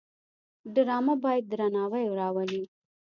[0.75, 2.63] ډرامه باید درناوی راولي